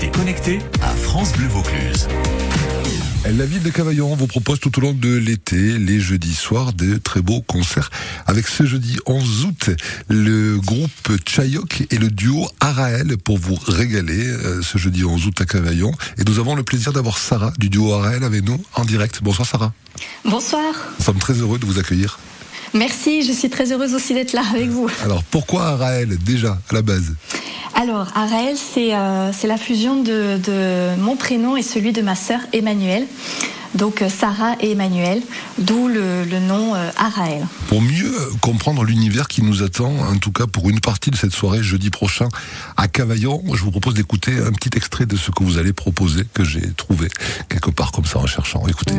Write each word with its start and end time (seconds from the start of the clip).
Restez 0.00 0.18
connectés 0.18 0.58
à 0.80 0.94
France 0.94 1.32
Bleu 1.32 1.46
Vaucluse. 1.48 2.08
La 3.26 3.44
ville 3.44 3.62
de 3.62 3.68
Cavaillon 3.68 4.14
vous 4.14 4.26
propose 4.26 4.58
tout 4.58 4.78
au 4.78 4.80
long 4.80 4.92
de 4.94 5.14
l'été, 5.14 5.76
les 5.76 6.00
jeudis 6.00 6.34
soirs, 6.34 6.72
de 6.72 6.96
très 6.96 7.20
beaux 7.20 7.42
concerts. 7.42 7.90
Avec 8.26 8.48
ce 8.48 8.64
jeudi 8.64 8.96
11 9.04 9.44
août, 9.44 9.70
le 10.08 10.58
groupe 10.58 11.12
Chayok 11.28 11.82
et 11.90 11.98
le 11.98 12.08
duo 12.08 12.48
Araël 12.60 13.18
pour 13.18 13.36
vous 13.36 13.56
régaler 13.56 14.26
euh, 14.26 14.62
ce 14.62 14.78
jeudi 14.78 15.04
11 15.04 15.26
août 15.26 15.38
à 15.38 15.44
Cavaillon. 15.44 15.92
Et 16.16 16.24
nous 16.24 16.38
avons 16.38 16.54
le 16.54 16.62
plaisir 16.62 16.94
d'avoir 16.94 17.18
Sarah 17.18 17.52
du 17.58 17.68
duo 17.68 17.92
Araël 17.92 18.24
avec 18.24 18.42
nous 18.42 18.58
en 18.76 18.86
direct. 18.86 19.20
Bonsoir 19.22 19.46
Sarah. 19.46 19.74
Bonsoir. 20.24 20.72
Nous 20.98 21.04
sommes 21.04 21.18
très 21.18 21.34
heureux 21.34 21.58
de 21.58 21.66
vous 21.66 21.78
accueillir. 21.78 22.18
Merci, 22.72 23.22
je 23.22 23.32
suis 23.32 23.50
très 23.50 23.70
heureuse 23.70 23.94
aussi 23.94 24.14
d'être 24.14 24.32
là 24.32 24.44
avec 24.50 24.70
vous. 24.70 24.88
Alors 25.04 25.24
pourquoi 25.24 25.66
Araël 25.66 26.16
déjà 26.24 26.58
à 26.70 26.74
la 26.74 26.80
base? 26.80 27.12
Alors, 27.74 28.08
Araël, 28.14 28.56
c'est 28.56 28.94
euh, 28.94 29.30
la 29.44 29.56
fusion 29.56 30.02
de, 30.02 30.96
mon 30.98 31.16
prénom 31.16 31.56
et 31.56 31.62
celui 31.62 31.92
de 31.92 32.02
ma 32.02 32.14
sœur 32.14 32.40
Emmanuel. 32.52 33.06
Donc 33.74 34.02
euh, 34.02 34.08
Sarah 34.08 34.56
et 34.60 34.72
Emmanuel, 34.72 35.22
d'où 35.58 35.86
le, 35.86 36.24
nom 36.40 36.74
euh, 36.74 36.90
Araël. 36.98 37.46
Pour 37.68 37.80
mieux 37.80 38.12
comprendre 38.40 38.82
l'univers 38.82 39.28
qui 39.28 39.42
nous 39.42 39.62
attend, 39.62 39.92
en 39.96 40.16
tout 40.16 40.32
cas 40.32 40.46
pour 40.46 40.68
une 40.68 40.80
partie 40.80 41.10
de 41.10 41.16
cette 41.16 41.32
soirée 41.32 41.62
jeudi 41.62 41.90
prochain 41.90 42.28
à 42.76 42.88
Cavaillon, 42.88 43.42
je 43.54 43.62
vous 43.62 43.70
propose 43.70 43.94
d'écouter 43.94 44.32
un 44.44 44.50
petit 44.50 44.76
extrait 44.76 45.06
de 45.06 45.16
ce 45.16 45.30
que 45.30 45.44
vous 45.44 45.58
allez 45.58 45.72
proposer, 45.72 46.24
que 46.34 46.42
j'ai 46.42 46.72
trouvé 46.76 47.08
quelque 47.48 47.70
part 47.70 47.92
comme 47.92 48.06
ça 48.06 48.18
en 48.18 48.26
cherchant. 48.26 48.66
Écoutez. 48.66 48.94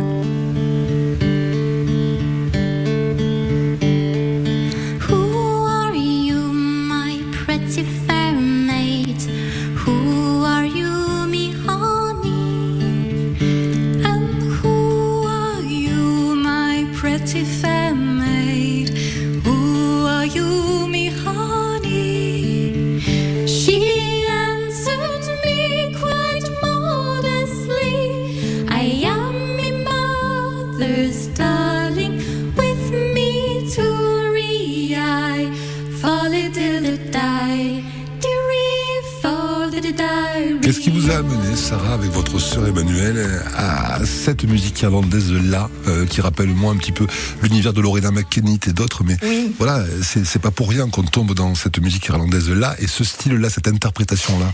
Qu'est-ce 40.62 40.80
qui 40.80 40.90
vous 40.90 41.10
a 41.12 41.16
amené, 41.16 41.56
Sarah, 41.56 41.94
avec 41.94 42.12
votre 42.12 42.40
sœur 42.40 42.68
Emmanuel, 42.68 43.44
à 43.56 44.00
cette 44.06 44.44
musique 44.46 44.82
irlandaise-là, 44.82 45.70
euh, 45.88 46.06
qui 46.06 46.22
rappelle 46.22 46.48
moi 46.48 46.72
un 46.72 46.78
petit 46.78 46.92
peu 46.92 47.08
l'univers 47.42 47.74
de 47.74 47.82
Lorena 47.82 48.12
McKennitt 48.12 48.68
et 48.68 48.74
d'autres, 48.74 49.04
mais 49.04 49.18
oui. 49.22 49.54
voilà, 49.58 49.84
c'est 50.02 50.42
pas 50.42 50.52
pour 50.52 50.70
rien 50.70 50.90
qu'on 50.90 51.04
tombe 51.04 51.34
dans 51.34 51.56
cette 51.56 51.80
musique 51.82 52.06
irlandaise-là 52.08 52.76
et 52.80 52.88
ce 52.88 53.04
style-là, 53.04 53.50
cette 53.50 53.68
interprétation-là. 53.68 54.54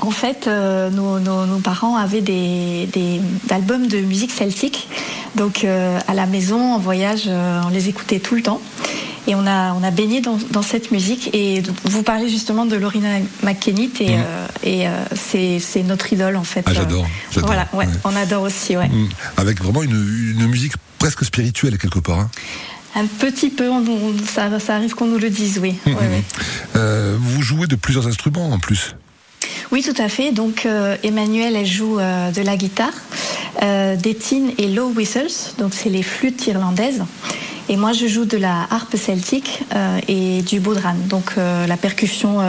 En 0.00 0.10
fait, 0.10 0.46
euh, 0.46 0.90
nos, 0.90 1.18
nos, 1.18 1.46
nos, 1.46 1.58
parents 1.58 1.96
avaient 1.96 2.20
des, 2.20 2.88
des, 2.92 3.20
albums 3.50 3.86
de 3.86 3.98
musique 3.98 4.32
celtique. 4.32 4.88
Donc 5.36 5.64
euh, 5.64 5.98
à 6.08 6.14
la 6.14 6.26
maison, 6.26 6.74
en 6.74 6.78
voyage, 6.78 7.24
euh, 7.26 7.60
on 7.64 7.70
les 7.70 7.88
écoutait 7.88 8.20
tout 8.20 8.34
le 8.34 8.42
temps. 8.42 8.60
Et 9.26 9.34
on 9.34 9.46
a, 9.46 9.72
on 9.72 9.82
a 9.82 9.90
baigné 9.90 10.20
dans, 10.20 10.38
dans 10.50 10.62
cette 10.62 10.90
musique. 10.90 11.30
Et 11.32 11.62
vous 11.84 12.02
parlez 12.02 12.28
justement 12.28 12.66
de 12.66 12.76
Lorena 12.76 13.20
McKennitt 13.42 14.02
et, 14.02 14.18
mmh. 14.18 14.64
et 14.64 15.58
c'est 15.58 15.82
notre 15.82 16.12
idole 16.12 16.36
en 16.36 16.44
fait. 16.44 16.62
Ah, 16.66 16.74
j'adore. 16.74 17.06
Voilà, 17.36 17.66
ouais, 17.72 17.86
ouais, 17.86 17.92
on 18.04 18.14
adore 18.14 18.42
aussi. 18.42 18.76
Ouais. 18.76 18.88
Mmh. 18.88 19.08
Avec 19.38 19.62
vraiment 19.62 19.82
une, 19.82 20.34
une, 20.38 20.46
musique 20.46 20.74
presque 20.98 21.24
spirituelle 21.24 21.78
quelque 21.78 22.00
part. 22.00 22.18
Hein. 22.18 22.30
Un 22.96 23.06
petit 23.06 23.48
peu, 23.48 23.70
on, 23.70 23.82
ça, 24.30 24.60
ça, 24.60 24.76
arrive 24.76 24.94
qu'on 24.94 25.06
nous 25.06 25.18
le 25.18 25.30
dise, 25.30 25.58
oui. 25.58 25.74
Mmh. 25.86 25.90
Ouais, 25.94 27.16
vous 27.18 27.40
jouez 27.40 27.66
de 27.66 27.76
plusieurs 27.76 28.06
instruments 28.06 28.50
en 28.50 28.58
plus. 28.58 28.94
Oui, 29.72 29.82
tout 29.82 30.00
à 30.00 30.08
fait. 30.08 30.32
Donc, 30.32 30.66
euh, 30.66 30.96
Emmanuel, 31.02 31.56
elle 31.56 31.66
joue 31.66 31.98
euh, 31.98 32.30
de 32.30 32.42
la 32.42 32.56
guitare, 32.56 32.92
euh, 33.62 33.96
des 33.96 34.14
tines 34.14 34.52
et 34.58 34.68
low 34.68 34.88
whistles, 34.90 35.54
donc 35.58 35.72
c'est 35.74 35.90
les 35.90 36.02
flûtes 36.02 36.46
irlandaises. 36.46 37.02
Et 37.68 37.76
moi, 37.76 37.92
je 37.92 38.06
joue 38.06 38.26
de 38.26 38.36
la 38.36 38.66
harpe 38.70 38.96
celtique 38.96 39.62
euh, 39.74 39.98
et 40.06 40.42
du 40.42 40.60
bodhran, 40.60 40.94
donc 41.08 41.36
la 41.36 41.76
percussion 41.78 42.40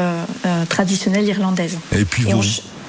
traditionnelle 0.68 1.26
irlandaise. 1.26 1.78
Et 1.94 2.04
puis 2.04 2.24
vous. 2.24 2.42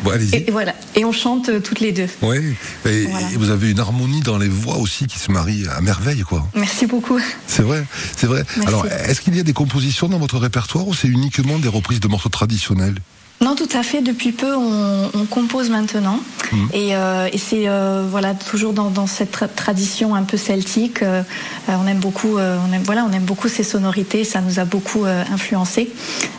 Bon, 0.03 0.11
et, 0.13 0.49
et, 0.49 0.51
voilà. 0.51 0.75
Et 0.95 1.07
on 1.07 1.13
chante 1.13 1.63
toutes 1.63 1.81
les 1.81 1.93
deux. 1.93 2.09
Oui. 2.21 2.55
Et, 2.85 3.07
voilà. 3.07 3.31
et, 3.33 3.37
vous 3.37 3.49
avez 3.49 3.71
une 3.71 3.81
harmonie 3.81 4.21
dans 4.21 4.37
les 4.37 4.49
voix 4.49 4.77
aussi 4.77 5.07
qui 5.07 5.19
se 5.19 5.33
marie 5.33 5.67
à 5.75 5.81
merveille, 5.81 6.21
quoi. 6.21 6.47
Merci 6.55 6.87
beaucoup. 6.87 7.19
C'est 7.47 7.63
vrai, 7.63 7.83
c'est 8.15 8.27
vrai. 8.27 8.45
Merci. 8.57 8.69
Alors, 8.69 8.87
est-ce 8.87 9.23
qu'il 9.23 9.35
y 9.37 9.41
a 9.41 9.43
des 9.43 9.55
compositions 9.55 10.09
dans 10.09 10.19
votre 10.19 10.39
répertoire 10.39 10.87
ou 10.87 10.93
c'est 10.93 11.09
uniquement 11.09 11.59
des 11.59 11.69
reprises 11.69 12.01
de 12.01 12.09
morceaux 12.09 12.29
traditionnels? 12.29 12.97
Non, 13.43 13.55
tout 13.55 13.69
à 13.75 13.83
fait. 13.83 14.01
Depuis 14.01 14.33
peu, 14.33 14.55
on, 14.57 15.11
on 15.13 15.25
compose 15.27 15.69
maintenant, 15.69 16.21
mmh. 16.53 16.57
et, 16.73 16.97
euh, 16.97 17.29
et 17.31 17.39
c'est 17.39 17.69
euh, 17.69 18.05
voilà 18.09 18.33
toujours 18.35 18.73
dans, 18.73 18.89
dans 18.89 19.07
cette 19.07 19.31
tra 19.31 19.47
tradition 19.47 20.15
un 20.15 20.23
peu 20.23 20.39
celtique. 20.39 21.03
Euh, 21.03 21.23
on 21.69 21.87
aime 21.87 21.99
beaucoup, 21.99 22.39
on 22.39 22.73
aime 22.73 22.83
voilà, 22.85 23.07
on 23.09 23.13
aime 23.13 23.25
beaucoup 23.25 23.49
ces 23.49 23.63
sonorités. 23.63 24.25
Ça 24.25 24.41
nous 24.41 24.59
a 24.59 24.65
beaucoup 24.65 25.05
influencé, 25.05 25.91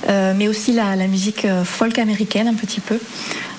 mais 0.08 0.48
aussi 0.48 0.74
la, 0.74 0.96
la, 0.96 1.08
musique 1.08 1.46
folk 1.64 2.00
américaine 2.00 2.48
un 2.48 2.56
petit 2.56 2.80
peu. 2.80 3.00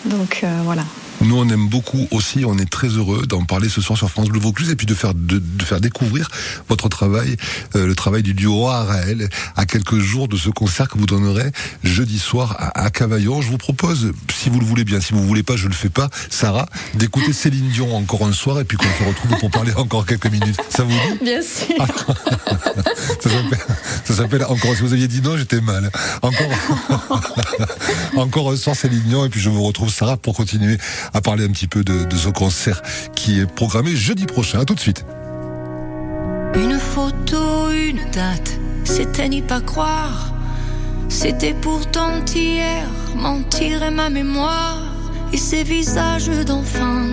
Donc 0.04 0.44
voilà. 0.64 0.82
Nous, 1.20 1.36
on 1.36 1.48
aime 1.48 1.68
beaucoup 1.68 2.06
aussi, 2.10 2.44
on 2.44 2.58
est 2.58 2.70
très 2.70 2.88
heureux 2.88 3.26
d'en 3.26 3.44
parler 3.44 3.68
ce 3.68 3.80
soir 3.80 3.98
sur 3.98 4.08
France 4.08 4.28
Bleu 4.28 4.38
Vaucluse 4.38 4.70
et 4.70 4.76
puis 4.76 4.86
de 4.86 4.94
faire, 4.94 5.14
de, 5.14 5.38
de 5.38 5.62
faire 5.64 5.80
découvrir 5.80 6.28
votre 6.68 6.88
travail, 6.88 7.36
euh, 7.74 7.86
le 7.86 7.94
travail 7.94 8.22
du 8.22 8.34
duo 8.34 8.68
Araël, 8.68 9.28
à 9.56 9.66
quelques 9.66 9.98
jours 9.98 10.28
de 10.28 10.36
ce 10.36 10.48
concert 10.48 10.88
que 10.88 10.96
vous 10.96 11.06
donnerez 11.06 11.50
jeudi 11.82 12.18
soir 12.18 12.54
à, 12.58 12.84
à, 12.84 12.90
Cavaillon. 12.90 13.42
Je 13.42 13.48
vous 13.48 13.58
propose, 13.58 14.12
si 14.32 14.48
vous 14.48 14.60
le 14.60 14.66
voulez 14.66 14.84
bien, 14.84 15.00
si 15.00 15.12
vous 15.12 15.20
ne 15.20 15.26
voulez 15.26 15.42
pas, 15.42 15.56
je 15.56 15.66
le 15.66 15.74
fais 15.74 15.88
pas, 15.88 16.08
Sarah, 16.30 16.66
d'écouter 16.94 17.32
Céline 17.32 17.68
Dion 17.68 17.96
encore 17.96 18.24
un 18.24 18.32
soir 18.32 18.60
et 18.60 18.64
puis 18.64 18.76
qu'on 18.76 18.84
se 18.84 19.08
retrouve 19.08 19.38
pour 19.38 19.50
parler 19.50 19.72
encore 19.74 20.06
quelques 20.06 20.30
minutes. 20.30 20.60
Ça 20.70 20.84
vous 20.84 20.90
dit? 20.90 21.24
Bien 21.24 21.42
sûr. 21.42 21.84
ça 24.04 24.14
s'appelle 24.14 24.44
encore, 24.44 24.74
si 24.74 24.82
vous 24.82 24.92
aviez 24.92 25.08
dit 25.08 25.20
non, 25.20 25.36
j'étais 25.36 25.60
mal. 25.60 25.90
Encore, 26.22 26.46
encore 28.16 28.52
un 28.52 28.56
soir 28.56 28.76
Céline 28.76 29.02
Dion 29.02 29.24
et 29.24 29.28
puis 29.28 29.40
je 29.40 29.50
vous 29.50 29.62
retrouve 29.62 29.90
Sarah 29.90 30.16
pour 30.16 30.36
continuer 30.36 30.78
à 31.14 31.20
parler 31.20 31.44
un 31.44 31.50
petit 31.50 31.66
peu 31.66 31.84
de, 31.84 32.16
ce 32.16 32.28
concert 32.28 32.82
qui 33.14 33.40
est 33.40 33.46
programmé 33.46 33.94
jeudi 33.94 34.26
prochain. 34.26 34.60
À 34.60 34.64
tout 34.64 34.74
de 34.74 34.80
suite. 34.80 35.04
Une 36.54 36.78
photo, 36.78 37.70
une 37.70 38.10
date, 38.10 38.58
c'était 38.84 39.28
n'y 39.28 39.42
pas 39.42 39.60
croire. 39.60 40.32
C'était 41.08 41.54
pourtant 41.54 42.24
hier, 42.34 42.86
mentir 43.16 43.82
et 43.82 43.90
ma 43.90 44.10
mémoire. 44.10 44.82
Et 45.32 45.36
ces 45.36 45.62
visages 45.62 46.30
d'enfants. 46.46 47.06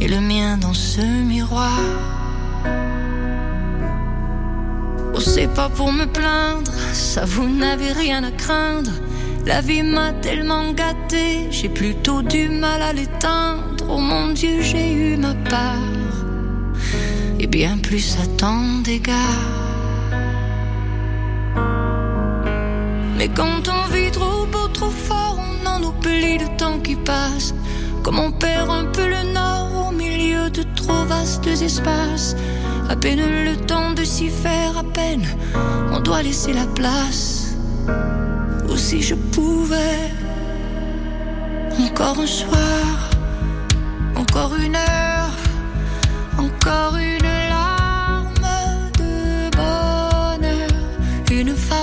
Et 0.00 0.08
le 0.08 0.20
mien 0.20 0.58
dans 0.58 0.74
ce 0.74 1.00
miroir. 1.00 1.78
Oh, 5.14 5.20
c'est 5.20 5.48
pas 5.48 5.68
pour 5.68 5.92
me 5.92 6.06
plaindre, 6.06 6.72
ça 6.92 7.24
vous 7.24 7.48
n'avez 7.48 7.92
rien 7.92 8.24
à 8.24 8.30
craindre. 8.30 8.90
La 9.44 9.60
vie 9.60 9.82
m'a 9.82 10.12
tellement 10.12 10.72
gâté, 10.72 11.48
j'ai 11.50 11.68
plutôt 11.68 12.22
du 12.22 12.48
mal 12.48 12.80
à 12.80 12.92
l'éteindre. 12.92 13.84
Oh 13.88 13.98
mon 13.98 14.32
Dieu, 14.32 14.62
j'ai 14.62 14.92
eu 14.92 15.16
ma 15.16 15.34
part, 15.50 15.78
et 17.40 17.48
bien 17.48 17.78
plus 17.78 18.16
à 18.22 18.26
tant 18.38 18.80
d'égards. 18.84 19.16
Mais 23.18 23.28
quand 23.28 23.68
on 23.68 23.92
vit 23.92 24.10
trop 24.12 24.46
beau, 24.46 24.68
trop 24.68 24.90
fort, 24.90 25.38
on 25.38 25.66
en 25.66 25.82
oublie 25.82 26.38
le 26.38 26.56
temps 26.56 26.78
qui 26.78 26.94
passe. 26.94 27.52
Comme 28.04 28.20
on 28.20 28.30
perd 28.30 28.70
un 28.70 28.84
peu 28.86 29.06
le 29.06 29.32
nord 29.32 29.88
au 29.88 29.92
milieu 29.92 30.50
de 30.50 30.62
trop 30.76 31.04
vastes 31.06 31.46
espaces. 31.46 32.36
À 32.88 32.96
peine 32.96 33.20
le 33.44 33.56
temps 33.56 33.92
de 33.92 34.04
s'y 34.04 34.28
faire, 34.28 34.78
à 34.78 34.84
peine 34.84 35.26
on 35.92 36.00
doit 36.00 36.22
laisser 36.22 36.52
la 36.52 36.66
place 36.66 37.56
si 38.76 39.02
je 39.02 39.14
pouvais. 39.14 40.10
Encore 41.84 42.20
un 42.20 42.26
soir, 42.26 43.10
encore 44.16 44.54
une 44.56 44.76
heure, 44.76 45.36
encore 46.38 46.96
une 46.96 47.32
larme 47.50 48.48
de 48.98 49.50
bonheur, 49.56 50.70
une 51.30 51.54
faveur 51.54 51.81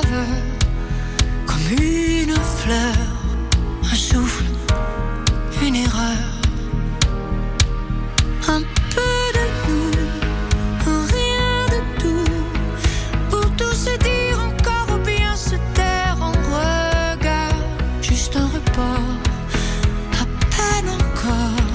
à 18.79 20.25
peine 20.55 20.89
encore, 20.89 21.67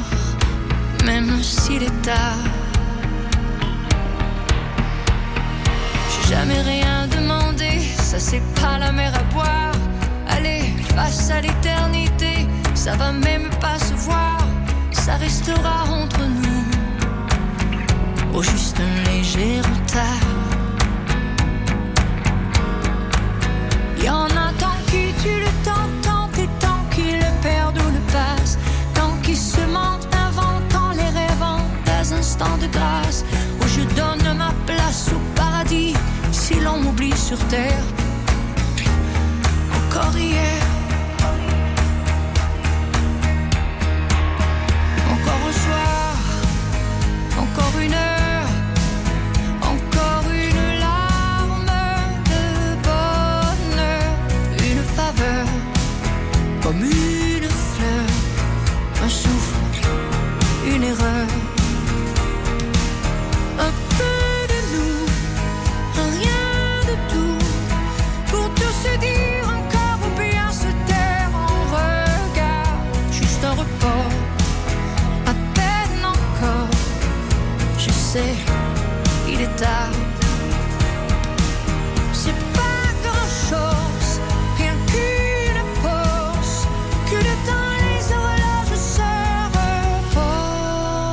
même 1.04 1.42
s'il 1.42 1.82
est 1.82 2.02
tard. 2.02 2.44
J'ai 6.10 6.34
jamais 6.34 6.62
rien 6.62 7.06
demandé, 7.06 7.80
ça 7.96 8.18
c'est 8.18 8.42
pas 8.60 8.78
la 8.78 8.92
mer 8.92 9.12
à 9.14 9.22
boire. 9.34 9.74
Allez, 10.28 10.74
face 10.94 11.30
à 11.30 11.40
l'éternité, 11.40 12.46
ça 12.74 12.96
va 12.96 13.12
même 13.12 13.48
pas 13.60 13.78
se 13.78 13.94
voir, 13.94 14.38
ça 14.92 15.14
restera 15.16 15.84
entre 15.90 16.20
nous. 16.20 16.43
Sur 37.12 37.38
terre. 37.48 37.84
Encore 39.72 40.16
hier. 40.16 40.73
Il 79.28 79.40
est 79.40 79.56
tard. 79.56 79.90
C'est 82.12 82.38
pas 82.52 82.86
grand 83.02 83.28
chose, 83.50 84.20
rien 84.58 84.76
qu'une 84.86 85.62
pause. 85.82 86.56
Que 87.10 87.16
le 87.16 87.34
temps 87.48 87.74
les 87.84 88.02
horloges 88.14 88.82
se 88.96 89.12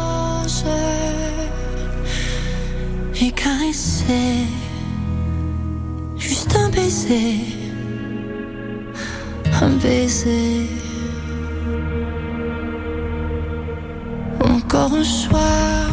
reposent. 0.03 0.65
Et 3.19 3.31
caresser, 3.31 4.45
juste 6.17 6.55
un 6.55 6.69
baiser, 6.69 7.39
un 9.61 9.71
baiser. 9.81 10.67
Encore 14.43 14.93
un 14.93 15.03
soir, 15.03 15.90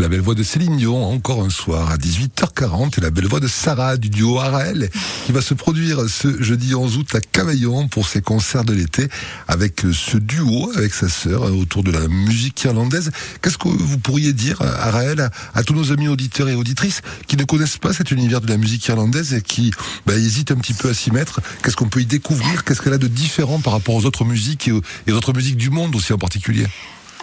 La 0.00 0.08
belle 0.08 0.20
voix 0.20 0.34
de 0.34 0.42
Céline 0.42 0.76
Dion, 0.76 1.04
encore 1.04 1.44
un 1.44 1.50
soir 1.50 1.88
à 1.92 1.96
18h40, 1.96 2.98
et 2.98 3.00
la 3.00 3.10
belle 3.10 3.28
voix 3.28 3.38
de 3.38 3.46
Sarah 3.46 3.96
du 3.96 4.10
duo 4.10 4.40
Arael, 4.40 4.90
qui 5.24 5.30
va 5.30 5.40
se 5.40 5.54
produire 5.54 6.08
ce 6.08 6.42
jeudi 6.42 6.74
11 6.74 6.98
août 6.98 7.14
à 7.14 7.20
Cavaillon 7.20 7.86
pour 7.86 8.08
ses 8.08 8.20
concerts 8.20 8.64
de 8.64 8.72
l'été, 8.72 9.08
avec 9.46 9.82
ce 9.92 10.16
duo, 10.16 10.72
avec 10.74 10.92
sa 10.92 11.08
sœur, 11.08 11.44
autour 11.54 11.84
de 11.84 11.92
la 11.92 12.08
musique 12.08 12.64
irlandaise. 12.64 13.12
Qu'est-ce 13.40 13.56
que 13.56 13.68
vous 13.68 13.98
pourriez 13.98 14.32
dire, 14.32 14.60
Arael, 14.62 15.30
à, 15.54 15.62
tous 15.62 15.74
nos 15.74 15.92
amis 15.92 16.08
auditeurs 16.08 16.48
et 16.48 16.56
auditrices 16.56 17.02
qui 17.28 17.36
ne 17.36 17.44
connaissent 17.44 17.78
pas 17.78 17.92
cet 17.92 18.10
univers 18.10 18.40
de 18.40 18.48
la 18.48 18.56
musique 18.56 18.84
irlandaise 18.88 19.32
et 19.32 19.42
qui 19.42 19.70
bah, 20.06 20.16
hésitent 20.16 20.50
un 20.50 20.56
petit 20.56 20.74
peu 20.74 20.88
à 20.88 20.94
s'y 20.94 21.12
mettre? 21.12 21.40
Qu'est-ce 21.62 21.76
qu'on 21.76 21.88
peut 21.88 22.00
y 22.00 22.06
découvrir? 22.06 22.64
Qu'est-ce 22.64 22.82
qu'elle 22.82 22.94
a 22.94 22.98
de 22.98 23.06
différent 23.06 23.60
par 23.60 23.72
rapport 23.72 23.94
aux 23.94 24.06
autres 24.06 24.24
musiques 24.24 24.66
et 24.66 24.72
aux 25.12 25.16
autres 25.16 25.32
musiques 25.32 25.56
du 25.56 25.70
monde 25.70 25.94
aussi 25.94 26.12
en 26.12 26.18
particulier? 26.18 26.66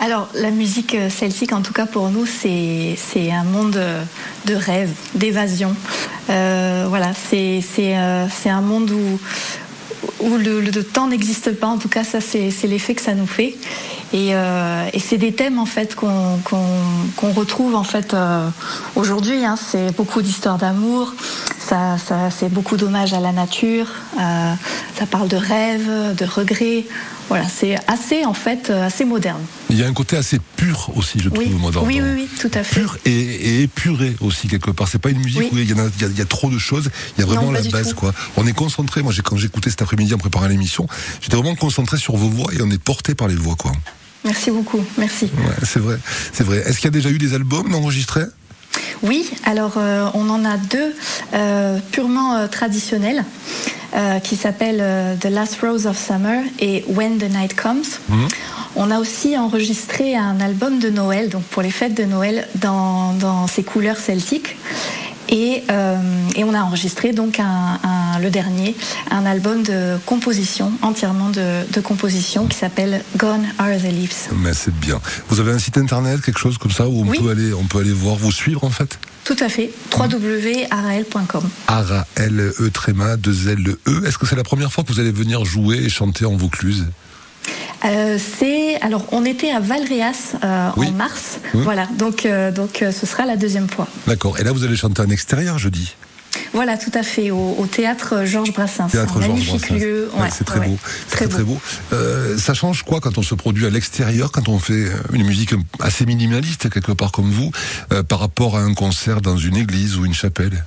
Alors, 0.04 0.30
la 0.34 0.50
musique 0.50 0.96
euh, 0.96 1.12
celtique, 1.12 1.54
en 1.54 1.62
tout 1.62 1.74
cas 1.74 1.86
pour 1.86 2.10
nous, 2.10 2.26
c'est 2.26 2.98
un 3.32 3.44
monde 3.44 3.76
euh, 3.78 4.04
de 4.48 4.56
rêve, 4.56 4.90
d'évasion. 5.14 5.76
Euh, 6.32 6.88
voilà, 6.90 7.12
c'est 7.14 7.62
un 8.50 8.62
monde 8.62 8.90
où 8.90 9.20
où 10.20 10.38
le, 10.38 10.72
temps 10.84 11.08
n'existe 11.08 11.52
pas. 11.52 11.68
En 11.68 11.78
tout 11.78 11.88
cas, 11.88 12.04
ça 12.04 12.20
c'est 12.20 12.52
l'effet 12.64 12.96
que 12.96 13.02
ça 13.04 13.14
nous 13.14 13.28
fait. 13.28 13.56
Et, 14.14 14.32
et 14.32 15.00
c'est 15.00 15.18
des 15.18 15.32
thèmes 15.34 15.60
en 15.60 15.66
fait 15.66 15.96
qu'on 15.96 17.32
retrouve 17.34 17.76
en 17.76 17.84
fait 17.84 18.16
aujourd'hui. 18.96 19.46
Hein. 19.46 19.56
C'est 19.58 19.96
beaucoup 19.96 20.22
d'histoires 20.22 20.58
d'amour. 20.58 21.14
Ça, 21.72 21.98
ça 21.98 22.30
c'est 22.38 22.50
beaucoup 22.52 22.76
d'hommages 22.76 23.14
à 23.14 23.22
la 23.22 23.32
nature. 23.32 23.88
Euh, 24.20 24.54
ça 25.00 25.06
parle 25.06 25.30
de 25.30 25.38
rêve, 25.38 25.90
de 26.18 26.26
regrets. 26.26 26.84
Voilà, 27.30 27.46
c'est 27.48 27.78
assez 27.88 28.26
en 28.26 28.34
fait 28.34 28.70
euh, 28.70 28.86
assez 28.88 29.06
moderne. 29.06 29.40
Il 29.70 29.80
y 29.80 29.84
a 29.84 29.88
un 29.88 29.94
côté 29.94 30.18
assez 30.18 30.38
pur 30.58 30.92
aussi, 30.98 31.22
je 31.22 31.30
trouve, 31.30 31.56
moi, 31.56 31.72
dans, 31.72 31.86
oui, 31.86 32.02
oui, 32.02 32.10
oui, 32.14 32.30
tout 32.42 32.52
à 32.54 32.64
fait. 32.64 32.82
pur 32.82 32.98
et, 33.06 33.12
et 33.12 33.62
épuré 33.62 34.18
aussi 34.20 34.50
quelque 34.50 34.70
part. 34.72 34.90
C'est 34.90 35.00
pas 35.00 35.12
une 35.12 35.20
musique 35.20 35.40
Oui. 35.40 35.50
où 35.54 35.58
il 35.60 35.70
y, 35.70 35.80
a, 35.80 36.08
il 36.10 36.20
y 36.20 36.26
trop 36.26 36.50
de 36.50 36.58
choses. 36.60 36.90
Il 37.18 37.22
y 37.22 37.24
a 37.24 37.26
vraiment 37.26 37.44
Non, 37.44 37.52
la 37.54 37.62
base, 37.62 37.94
quoi. 37.94 38.14
On 38.36 38.46
est 38.46 38.52
concentré. 38.52 39.02
Moi, 39.02 39.14
quand 39.24 39.38
j'écoutais 39.38 39.70
cet 39.70 39.82
après-midi 39.82 40.14
en 40.14 40.18
préparant 40.18 40.48
l'émission, 40.48 40.88
j'étais 41.22 41.38
vraiment 41.38 41.56
concentré 41.56 41.96
sur 41.96 42.18
vos 42.18 42.28
voix 42.28 42.52
et 42.54 42.62
on 42.62 42.70
est 42.70 42.84
porté 42.84 43.16
par 43.16 43.30
les 43.30 43.36
voix, 43.36 43.56
quoi. 43.56 43.72
Merci 44.26 44.52
beaucoup, 44.52 44.84
merci. 44.98 45.26
Ouais, 45.38 45.56
c'est 45.64 45.80
vrai, 45.80 45.98
c'est 46.34 46.44
vrai. 46.44 46.58
Est-ce 46.58 46.76
qu'il 46.80 46.86
y 46.86 46.88
a 46.90 46.92
déjà 46.92 47.10
eu 47.10 47.18
des 47.18 47.34
albums 47.34 47.74
enregistrés? 47.74 48.26
Oui, 49.04 49.30
alors 49.46 49.74
euh, 49.78 50.08
on 50.14 50.30
en 50.30 50.46
a 50.46 50.58
deux 50.58 50.96
euh, 51.34 51.80
purement 51.92 52.36
euh, 52.36 52.48
traditionnels 52.48 53.24
qui 54.24 54.38
s'appellent 54.38 55.18
The 55.20 55.26
Last 55.26 55.58
Rose 55.62 55.86
of 55.86 55.98
Summer 55.98 56.44
et 56.60 56.86
When 56.88 57.18
the 57.18 57.30
Night 57.30 57.54
Comes. 57.62 57.84
On 58.78 58.90
a 58.90 59.00
aussi 59.00 59.38
enregistré 59.38 60.16
un 60.16 60.40
album 60.40 60.80
de 60.80 60.90
Noël, 60.90 61.28
donc 61.28 61.44
pour 61.44 61.62
les 61.62 61.72
fêtes 61.72 61.94
de 61.96 62.06
Noël, 62.06 62.48
dans, 62.56 63.12
dans 63.16 63.48
ses 63.48 63.64
couleurs 63.64 63.98
celtiques. 63.98 64.56
Et, 65.28 65.64
euh, 65.70 65.98
et 66.38 66.46
on 66.46 66.54
a 66.54 66.62
enregistré 66.62 67.12
donc 67.12 67.42
un, 67.42 67.80
un- 67.84 68.01
le 68.20 68.30
dernier, 68.30 68.76
un 69.10 69.26
album 69.26 69.64
de 69.64 69.98
composition, 70.06 70.72
entièrement 70.82 71.30
de, 71.30 71.70
de 71.72 71.80
composition, 71.82 72.48
qui 72.48 72.58
s'appelle 72.58 73.04
Gone 73.18 73.46
Are 73.60 73.78
the 73.78 73.84
Leaves. 73.92 74.30
Mais 74.38 74.54
c'est 74.54 74.74
bien. 74.76 75.00
Vous 75.30 75.40
avez 75.40 75.52
un 75.52 75.60
site 75.60 75.78
internet, 75.78 76.22
quelque 76.22 76.40
chose 76.40 76.58
comme 76.58 76.72
ça 76.72 76.88
où 76.88 77.02
on 77.02 77.08
Oui. 77.08 77.20
peut 77.20 77.30
aller, 77.30 77.54
on 77.54 77.64
peut 77.66 77.80
aller 77.80 77.92
voir, 77.94 78.16
vous 78.16 78.32
suivre 78.32 78.64
en 78.64 78.70
fait? 78.70 78.98
Tout 79.24 79.36
à 79.40 79.50
fait, 79.50 79.72
www.arael.com. 79.96 81.50
Ara 81.68 82.06
L 82.16 82.54
E 82.60 82.70
tréma 82.72 83.18
2 83.18 83.50
L 83.50 83.76
E. 83.88 84.08
Est-ce 84.08 84.18
que 84.18 84.26
c'est 84.26 84.36
la 84.36 84.44
première 84.44 84.72
fois 84.72 84.84
que 84.84 84.92
vous 84.92 85.00
allez 85.00 85.12
venir 85.12 85.46
jouer 85.46 85.78
et 85.78 85.90
chanter 85.90 86.26
en 86.26 86.36
Vaucluse? 86.36 86.86
Euh, 87.86 88.18
c'est 88.40 88.80
alors 88.82 89.06
on 89.12 89.26
était 89.26 89.50
à 89.52 89.60
Valréas 89.60 90.34
euh, 90.44 90.70
Oui. 90.78 90.88
en 90.88 90.92
mars, 90.92 91.40
Oui. 91.56 91.62
voilà 91.64 91.88
donc 91.98 92.26
euh, 92.28 92.52
donc 92.52 92.84
ce 92.92 93.06
sera 93.08 93.26
la 93.26 93.36
deuxième 93.38 93.68
fois. 93.70 93.88
D'accord. 94.06 94.40
Et 94.40 94.44
là, 94.44 94.52
vous 94.52 94.64
allez 94.64 94.76
chanter 94.76 95.02
en 95.02 95.10
extérieur 95.10 95.58
jeudi. 95.58 95.96
Voilà 96.54 96.78
tout 96.78 96.92
à 96.94 97.04
fait 97.04 97.32
au, 97.32 97.56
au 97.58 97.66
théâtre 97.66 98.26
Georges 98.26 98.52
Brassens, 98.54 98.88
Théâtre 98.90 99.18
un 99.18 99.22
Georges 99.22 99.30
magnifique 99.46 99.70
Brassens. 99.70 99.76
lieu, 99.86 100.10
Ouais, 100.18 100.28
c'est 100.32 100.44
très 100.44 100.60
ouais, 100.60 100.68
beau. 100.68 100.78
très, 101.10 101.28
très 101.28 101.44
beau. 101.44 101.60
Euh, 101.94 102.38
ça 102.38 102.54
change 102.54 102.84
quoi 102.84 103.00
quand 103.00 103.18
on 103.18 103.22
se 103.24 103.36
produit 103.36 103.66
à 103.66 103.70
l'extérieur, 103.70 104.32
quand 104.32 104.50
on 104.50 104.60
fait 104.60 104.86
une 105.14 105.24
musique 105.24 105.54
assez 105.80 106.06
minimaliste 106.06 106.70
quelque 106.70 106.92
part 106.92 107.12
comme 107.12 107.32
vous, 107.32 107.52
euh, 107.94 108.04
par 108.04 108.20
rapport 108.20 108.58
à 108.58 108.62
un 108.62 108.74
concert 108.74 109.22
dans 109.22 109.38
une 109.38 109.56
église 109.56 109.98
ou 109.98 110.06
une 110.06 110.14
chapelle? 110.14 110.66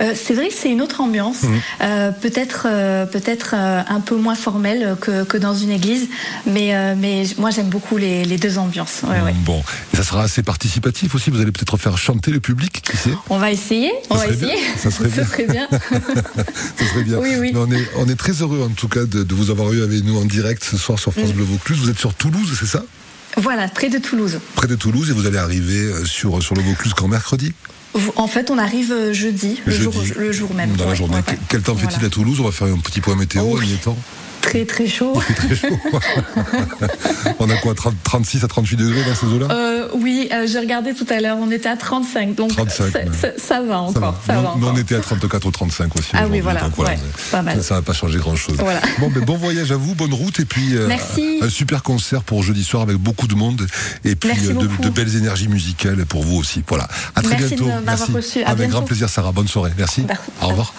Euh, 0.00 0.12
c'est 0.14 0.34
vrai 0.34 0.48
que 0.48 0.54
c'est 0.54 0.70
une 0.70 0.80
autre 0.82 1.00
ambiance, 1.00 1.42
Mmh. 1.42 1.54
euh, 1.82 2.10
peut-être 2.12 2.66
euh, 2.68 3.06
peut-être 3.06 3.54
un 3.54 4.00
peu 4.00 4.16
moins 4.16 4.34
formelle 4.34 4.96
que, 5.00 5.24
que 5.24 5.36
dans 5.36 5.54
une 5.54 5.70
église, 5.70 6.08
mais 6.46 6.94
mais 6.96 7.24
moi 7.38 7.50
j'aime 7.50 7.68
beaucoup 7.68 7.96
les, 7.96 8.24
les 8.24 8.36
deux 8.38 8.58
ambiances. 8.58 9.00
Ouais, 9.04 9.20
ouais. 9.20 9.34
Bon, 9.44 9.62
et 9.92 9.96
ça 9.96 10.02
sera 10.02 10.22
assez 10.22 10.42
participatif 10.42 11.14
aussi. 11.14 11.30
Vous 11.30 11.40
allez 11.40 11.52
peut-être 11.52 11.76
faire 11.76 11.96
chanter 11.98 12.30
le 12.30 12.40
public, 12.40 12.82
qui 12.82 12.96
sait? 12.96 13.10
On 13.28 13.38
va 13.38 13.50
essayer, 13.50 13.92
on 14.10 14.16
Ça 14.16 14.26
va 14.26 14.32
serait 14.32 14.36
bien, 14.46 14.54
essayer. 14.54 14.78
ça 14.78 14.90
serait 14.90 15.08
bien. 15.14 15.24
Ce 15.24 15.30
serait 15.30 15.46
bien. 15.46 15.68
Ça 16.78 16.86
serait 16.86 17.02
bien. 17.04 17.18
Oui, 17.18 17.34
oui. 17.38 17.50
Mais 17.52 17.60
on 17.60 17.70
est 17.70 17.88
on 17.96 18.08
est 18.08 18.14
très 18.16 18.32
heureux 18.42 18.62
en 18.62 18.70
tout 18.74 18.88
cas 18.88 19.04
de, 19.04 19.22
de 19.22 19.34
vous 19.34 19.50
avoir 19.50 19.72
eu 19.72 19.82
avec 19.82 20.04
nous 20.04 20.18
en 20.18 20.24
direct 20.24 20.64
ce 20.64 20.76
soir 20.76 20.98
sur 20.98 21.10
Mmh. 21.10 21.14
France 21.20 21.32
Bleu 21.32 21.44
Vaucluse. 21.44 21.78
Vous 21.78 21.90
êtes 21.90 21.98
sur 21.98 22.14
Toulouse, 22.14 22.56
c'est 22.58 22.66
ça? 22.66 22.82
Voilà, 23.36 23.68
près 23.68 23.88
de 23.88 23.98
Toulouse. 23.98 24.38
Près 24.54 24.66
de 24.68 24.74
Toulouse, 24.76 25.10
et 25.10 25.12
vous 25.12 25.26
allez 25.26 25.38
arriver 25.38 25.90
sur, 26.04 26.42
sur 26.42 26.54
le 26.54 26.62
Vaucluse 26.62 26.92
quand? 26.94 27.08
Mercredi? 27.08 27.52
En 28.16 28.26
fait, 28.26 28.50
on 28.50 28.58
arrive 28.58 28.92
euh, 28.92 29.12
jeudi, 29.12 29.60
le, 29.64 29.72
Jour, 29.72 29.94
le 30.16 30.32
jour 30.32 30.54
même. 30.54 30.72
Dans 30.72 30.86
la 30.86 30.94
journée. 30.94 31.16
Quel 31.48 31.62
temps 31.62 31.74
fait-il 31.74 32.04
à 32.04 32.08
Toulouse? 32.08 32.40
On 32.40 32.44
va 32.44 32.52
faire 32.52 32.68
un 32.68 32.78
petit 32.78 33.00
point 33.00 33.16
météo 33.16 33.42
oh, 33.46 33.58
en 33.58 33.62
y 33.62 33.76
temps. 33.76 33.96
Très 34.40 34.64
très 34.64 34.86
chaud. 34.86 35.20
très 35.36 35.54
chaud. 35.54 35.78
on 37.38 37.50
a 37.50 37.56
quoi 37.56 37.74
30, 37.74 37.94
36 38.02 38.44
à 38.44 38.48
38 38.48 38.76
degrés 38.76 39.02
dans 39.04 39.14
ces 39.14 39.26
eaux-là? 39.26 39.48
Euh, 39.50 39.79
Oui, 39.94 40.28
euh, 40.32 40.46
j'ai 40.46 40.58
regardé 40.58 40.94
tout 40.94 41.06
à 41.08 41.20
l'heure, 41.20 41.36
on 41.40 41.50
était 41.50 41.68
à 41.68 41.76
35, 41.76 42.34
donc 42.34 42.52
35, 42.52 43.08
ça, 43.36 43.62
va 43.62 43.80
encore. 43.80 44.20
Ça 44.26 44.40
va. 44.40 44.54
nous, 44.58 44.66
on 44.66 44.76
était 44.76 44.96
à 44.96 45.00
34 45.00 45.46
ou 45.46 45.50
35 45.50 45.96
aussi. 45.96 46.10
Ah 46.14 46.26
oui, 46.30 46.40
voilà, 46.40 46.68
pas 47.30 47.42
mal. 47.42 47.62
Ça, 47.62 47.74
ne 47.74 47.80
va 47.80 47.82
pas 47.82 47.92
changer 47.92 48.18
grand-chose. 48.18 48.56
Bon, 48.98 49.10
ben, 49.10 49.24
bon 49.24 49.36
voyage 49.36 49.72
à 49.72 49.76
vous, 49.76 49.94
bonne 49.94 50.14
route, 50.14 50.40
et 50.40 50.44
puis 50.44 50.76
euh, 50.76 50.88
un 51.42 51.48
super 51.48 51.82
concert 51.82 52.22
pour 52.22 52.42
jeudi 52.42 52.64
soir 52.64 52.82
avec 52.82 52.96
beaucoup 52.96 53.26
de 53.26 53.34
monde, 53.34 53.66
et 54.04 54.16
puis 54.16 54.30
de, 54.30 54.88
belles 54.90 55.16
énergies 55.16 55.48
musicales 55.48 56.04
pour 56.06 56.24
vous 56.24 56.36
aussi. 56.36 56.62
Voilà. 56.66 56.88
À 57.14 57.22
très 57.22 57.38
Merci 57.38 57.56
bientôt. 57.56 57.70
De 57.70 58.16
Reçu. 58.16 58.42
avec 58.42 58.70
grand 58.70 58.82
plaisir, 58.82 59.08
Sarah. 59.08 59.32
Bonne 59.32 59.48
soirée. 59.48 59.72
Merci. 59.76 60.04
Au 60.42 60.48
revoir. 60.48 60.72